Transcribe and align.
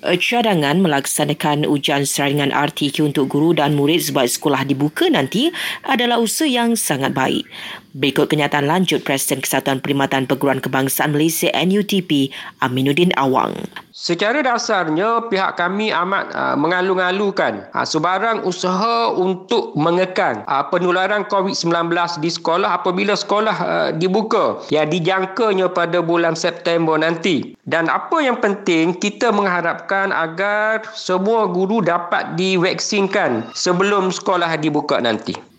Cadangan 0.00 0.80
melaksanakan 0.80 1.68
ujian 1.68 2.08
saringan 2.08 2.56
RTQ 2.56 3.12
untuk 3.12 3.28
guru 3.28 3.52
dan 3.52 3.76
murid 3.76 4.00
sebab 4.00 4.24
sekolah 4.24 4.64
dibuka 4.64 5.04
nanti 5.12 5.52
adalah 5.84 6.16
usaha 6.16 6.48
yang 6.48 6.72
sangat 6.72 7.12
baik. 7.12 7.44
Berikut 7.92 8.32
kenyataan 8.32 8.64
lanjut 8.64 9.04
Presiden 9.04 9.44
Kesatuan 9.44 9.84
Perkhidmatan 9.84 10.24
Perguruan 10.24 10.64
Kebangsaan 10.64 11.12
Malaysia 11.12 11.52
NUTP 11.52 12.32
Aminuddin 12.64 13.12
Awang. 13.18 13.60
Secara 14.00 14.40
dasarnya 14.40 15.28
pihak 15.28 15.60
kami 15.60 15.92
amat 15.92 16.32
uh, 16.32 16.56
mengalu-alukan 16.56 17.68
uh, 17.68 17.84
sebarang 17.84 18.48
usaha 18.48 19.12
untuk 19.12 19.76
mengekang 19.76 20.40
uh, 20.48 20.64
penularan 20.72 21.28
COVID-19 21.28 21.92
di 22.24 22.32
sekolah 22.32 22.80
apabila 22.80 23.12
sekolah 23.12 23.56
uh, 23.60 23.88
dibuka 23.92 24.64
yang 24.72 24.88
dijangkanya 24.88 25.68
pada 25.68 26.00
bulan 26.00 26.32
September 26.32 26.96
nanti. 26.96 27.52
Dan 27.68 27.92
apa 27.92 28.24
yang 28.24 28.40
penting 28.40 28.96
kita 28.96 29.36
mengharapkan 29.36 30.16
agar 30.16 30.80
semua 30.96 31.44
guru 31.52 31.84
dapat 31.84 32.40
divaksinkan 32.40 33.52
sebelum 33.52 34.08
sekolah 34.08 34.56
dibuka 34.56 34.96
nanti. 34.96 35.49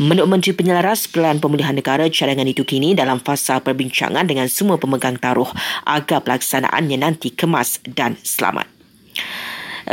Menurut 0.00 0.32
Menteri 0.32 0.56
Penyelaras 0.56 1.04
Pelan 1.12 1.44
Pemulihan 1.44 1.76
Negara, 1.76 2.08
cadangan 2.08 2.48
itu 2.48 2.64
kini 2.64 2.96
dalam 2.96 3.20
fasa 3.20 3.60
perbincangan 3.60 4.24
dengan 4.24 4.48
semua 4.48 4.80
pemegang 4.80 5.20
taruh 5.20 5.52
agar 5.84 6.24
pelaksanaannya 6.24 7.04
nanti 7.04 7.28
kemas 7.28 7.84
dan 7.84 8.16
selamat. 8.24 8.64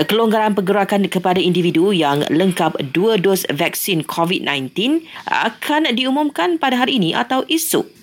Kelonggaran 0.08 0.56
pergerakan 0.56 1.12
kepada 1.12 1.44
individu 1.44 1.92
yang 1.92 2.24
lengkap 2.32 2.80
dua 2.96 3.20
dos 3.20 3.44
vaksin 3.52 4.08
COVID-19 4.08 5.04
akan 5.28 5.92
diumumkan 5.92 6.56
pada 6.56 6.88
hari 6.88 7.04
ini 7.04 7.12
atau 7.12 7.44
esok. 7.52 7.98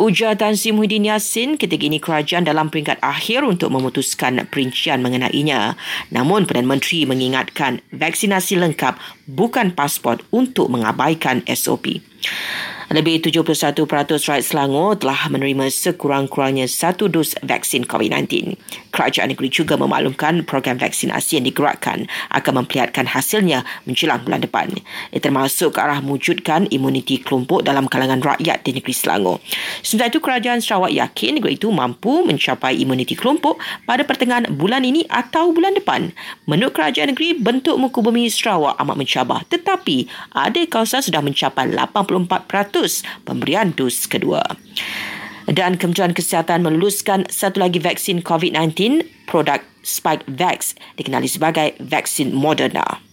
Ujar 0.00 0.38
Tan 0.38 0.54
Sri 0.54 0.70
Muhyiddin 0.70 1.10
Yassin 1.10 1.58
ketika 1.58 1.82
ini 1.82 1.98
kerajaan 1.98 2.46
dalam 2.46 2.70
peringkat 2.70 3.02
akhir 3.02 3.42
untuk 3.42 3.74
memutuskan 3.74 4.38
perincian 4.46 5.02
mengenainya. 5.02 5.74
Namun 6.14 6.46
Perdana 6.46 6.72
Menteri 6.72 7.04
mengingatkan 7.04 7.82
vaksinasi 7.90 8.56
lengkap 8.56 8.96
bukan 9.30 9.70
pasport 9.70 10.26
untuk 10.34 10.68
mengabaikan 10.68 11.46
SOP. 11.46 12.02
Lebih 12.90 13.22
71% 13.22 13.86
rakyat 13.86 14.42
Selangor 14.42 14.98
telah 14.98 15.30
menerima 15.30 15.70
sekurang-kurangnya 15.70 16.66
satu 16.66 17.06
dos 17.06 17.38
vaksin 17.38 17.86
COVID-19. 17.86 18.58
Kerajaan 18.90 19.30
negeri 19.30 19.46
juga 19.46 19.78
memaklumkan 19.78 20.42
program 20.42 20.74
vaksinasi 20.74 21.38
yang 21.38 21.46
digerakkan 21.46 22.10
akan 22.34 22.52
memperlihatkan 22.58 23.06
hasilnya 23.06 23.62
menjelang 23.86 24.26
bulan 24.26 24.42
depan. 24.42 24.74
Ia 25.14 25.22
termasuk 25.22 25.78
ke 25.78 25.86
arah 25.86 26.02
mewujudkan 26.02 26.66
imuniti 26.74 27.22
kelompok 27.22 27.62
dalam 27.62 27.86
kalangan 27.86 28.18
rakyat 28.18 28.66
di 28.66 28.74
negeri 28.74 28.90
Selangor. 28.90 29.38
Sementara 29.86 30.10
itu, 30.10 30.18
Kerajaan 30.18 30.58
Sarawak 30.58 30.90
yakin 30.90 31.38
negeri 31.38 31.62
itu 31.62 31.70
mampu 31.70 32.26
mencapai 32.26 32.74
imuniti 32.74 33.14
kelompok 33.14 33.62
pada 33.86 34.02
pertengahan 34.02 34.50
bulan 34.50 34.82
ini 34.82 35.06
atau 35.06 35.54
bulan 35.54 35.78
depan. 35.78 36.10
Menurut 36.50 36.74
Kerajaan 36.74 37.14
negeri, 37.14 37.38
bentuk 37.38 37.78
muka 37.78 38.02
bumi 38.02 38.26
Sarawak 38.26 38.74
amat 38.82 38.96
mencabar. 39.20 39.44
Tetapi, 39.52 40.08
ada 40.32 40.60
kawasan 40.64 41.04
sudah 41.04 41.20
mencapai 41.20 41.68
84% 41.68 43.04
pemberian 43.28 43.76
dos 43.76 44.08
kedua. 44.08 44.40
Dan 45.50 45.76
Kementerian 45.76 46.14
Kesihatan 46.14 46.62
meluluskan 46.62 47.26
satu 47.28 47.60
lagi 47.60 47.82
vaksin 47.82 48.22
COVID-19, 48.24 49.02
produk 49.26 49.60
Spike 49.82 50.24
Vax 50.30 50.78
dikenali 50.96 51.26
sebagai 51.26 51.74
vaksin 51.82 52.32
Moderna. 52.32 53.09